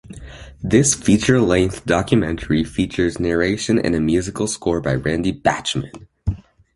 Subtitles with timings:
[0.63, 6.07] This feature-length documentary features narration and a musical score by Randy Bachman.